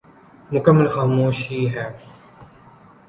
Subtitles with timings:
[0.51, 1.85] مکمل خاموشی ہے۔